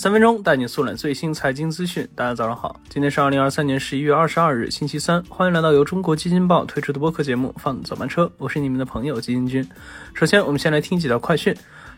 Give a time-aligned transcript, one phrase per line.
[0.00, 2.08] 三分钟带你速览最新财经资讯。
[2.14, 5.22] 大家早上好，今天是二零二三年十一月二十二日，星期三。
[5.28, 9.62] 欢迎来到由中国基金报推出的播客节目《放早班车》，我是你们的朋友基金君。
[10.14, 11.54] 首先，我们先来听几条快讯。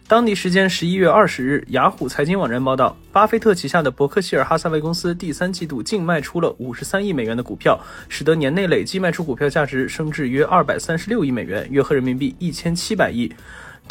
[0.09, 13.33] 当地时间十一月二十日，雅虎财经网站报道，巴菲特旗下的伯克希尔哈撒韦公司第三季度净卖出了五十三亿美元的股票，使得年内累计卖出股票价值升至约二百三十六亿美元，约合人民币一千七百亿。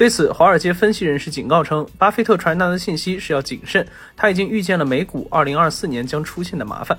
[0.02, 3.86] 对此，华尔街分析人士警告称，巴菲特传达的信息是要谨慎，
[4.18, 6.98] 他已经预见了美股二零二四年将出现的麻烦。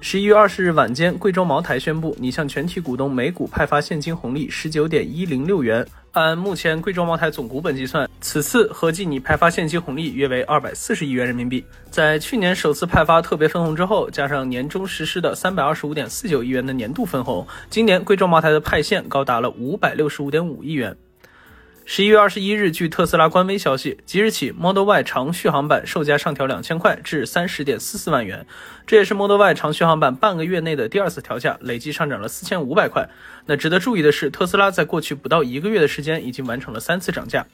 [0.00, 5.86] 十一月二十日晚间，贵州茅台宣布拟向全体股东每股派发现金红利十九点一零六元。
[6.12, 11.62] 按目前贵州茅台总股本计算，此次合计拟派发现金红利约为二百四十亿元人民币。
[11.90, 20.96] 在去年首次派发特别分红之后，加上年终实施的三百二十五点四九亿元的年度分红，今年贵州茅台的派现高达了五百六十五点五亿元。
[21.84, 28.46] 十一月二十一日，据特斯拉官微消息，即日起 Model Y 长续航版售价上调两千块至三十点四四万元，
[28.86, 33.08] 这也是 Model Y 长续航版半个月内的第二次调价，累计上涨了四千五百块。
[33.46, 37.46] 那值得注意的是，特斯拉在过去不到一个月的时间，已经完成了三次涨价。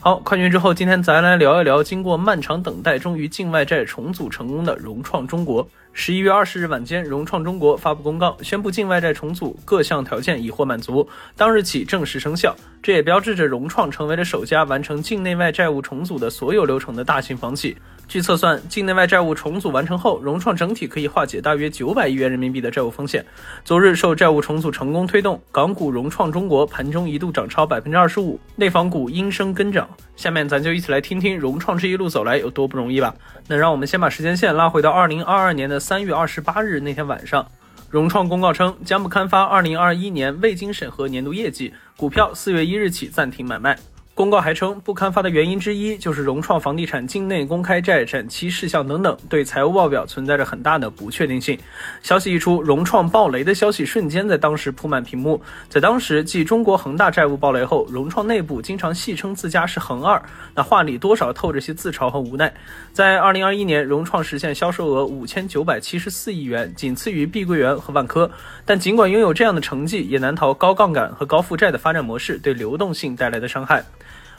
[0.00, 5.68] 好，快讯之后，今天咱来聊一聊，经过漫长等待，终于境外债重组成功的融创中国。
[5.94, 12.56] 十一月二十日晚间，融创中国发布公告，宣布境外债重组各项条件已获满足，当日起正式生效。
[12.82, 17.76] 这也标志着融创成为了首家完成境内外债务重组的所有流程的大型房企。
[18.08, 23.24] 据测算，境内外债务重组完成后，融创整体可以化解大约九百亿元人民币的债务风险。
[23.64, 29.88] 昨日受债务重组成功推动，港股融创中国盘中一度涨超百分之二十五，内房股应声跟涨。
[30.16, 33.14] 下面咱就一起来听听融创这一路走来有多不容易吧。
[33.46, 37.44] 那让我们先把时间线拉回到二零二二年的三月二十八日那天晚上，
[37.90, 43.76] 融创公告称将不刊发二零二一年未经审核年度业绩，股票四月一日起暂停买卖。
[44.22, 51.58] 公告还称，不刊发的原因之一就是融创房地产境内公开债展期事项等等，对财务报表存在着很大的不确定性。
[52.04, 55.42] 消息一出，融创暴雷的消息瞬间在当时铺满屏幕。
[55.68, 60.22] 在当时，继中国恒大债务暴雷后，融创内部经常戏称自家是“恒二”，
[60.54, 62.54] 那话里多少透着些自嘲和无奈。
[62.92, 68.30] 在二零二一年，融创实现销售额五千九百七十四亿元，仅次于碧桂园和万科。
[68.64, 73.84] 但尽管拥有这样的成绩，也难逃高杠杆和高负债的发展模式对流动性带来的伤害。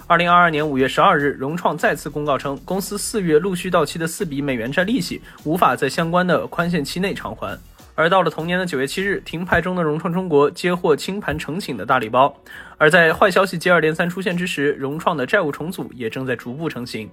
[0.06, 7.58] 二零二二年五月十二日，融创再次公告称，公司四月陆续到期的四笔美元债利息无法在相关的宽限期内偿还。
[7.96, 12.36] 而到了同年的九月七日，停牌中的融创中国接获清盘呈请的大礼包。
[12.78, 17.10] 而在坏消息接二连三出现之时，融创的债务重组也正在逐步成型。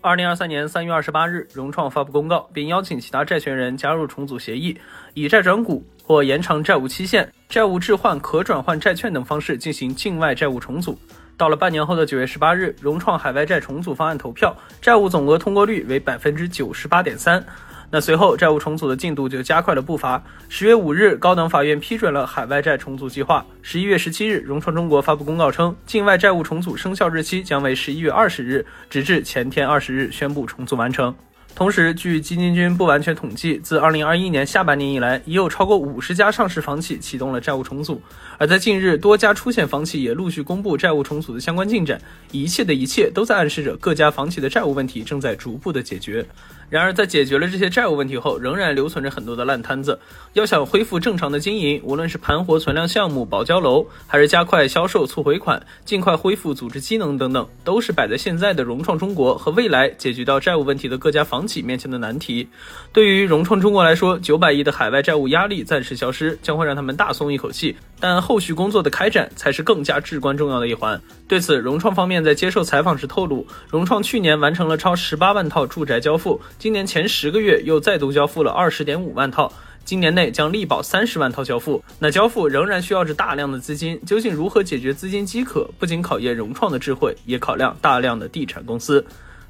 [0.00, 4.76] 二零二三年三月二十八日，融创发布公告，并邀请其他债权人加入重组协议，
[5.14, 10.98] 以债转股或延长债务期限、债务置换可转换债券等方式进行境外债务重组。
[11.42, 17.44] 到了半年后的九月十八日，融创海外债重组方案投票，债务总额通过率为百分之九十八点三。
[17.90, 20.22] 那随后债务重组的进度就加快了步伐。
[20.48, 23.44] 十月五日，高等法院批准了海外债重组计划。
[23.60, 31.12] 十一月十七日，融创中国发布公告称，境外债务重组生效日期将为十一月二十日，直至前天二十日宣布重组完成。
[31.54, 38.00] 同时，据基金君不完全统计，自2021年下半年以来，已有超过五十家上市房企启动了债务重组。
[38.38, 42.00] 而在近日，多家出险房企也陆续公布债务重组的相关进展。
[42.32, 46.26] 一切的一切都在暗示着各家房企的债务问题正在逐步的解决。
[46.68, 50.00] 然而，在解决了这些债务问题后，仍然留存着很多的烂摊子。
[50.32, 62.46] 要想恢复正常的经营，无论是盘活存量项目、保交楼，还是加快销售促回款、尽快恢复组织机能等等，都是摆在现在的融创中国和未来解决到债务问题的各家房房企面前的难题。
[62.92, 67.74] 对于融创中国来说，九百亿的海外债务压力暂时消失，将会让他们大松一口气。
[67.98, 71.00] 但后续工作的开展才是更加至关重要的一环。
[71.26, 76.40] 对此，融创方面在接受采访时透露，融创去年完成了超十八万套住宅交付。
[76.60, 79.52] 今年前十个月又再度交付了二十点五万套，
[79.84, 81.82] 今年内将力保三十万套交付。
[81.98, 85.68] 那交付仍然需要着大量的资金，究竟如何解决资金饥渴？
[85.76, 89.04] 不仅考验融创的智慧，也考量大量的地产公司。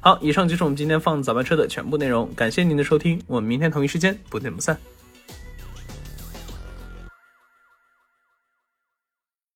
[0.05, 4.77] 好，以上就是我们今天放早班车的全部内容，感谢您的收听，我们明天同一时间不见不散。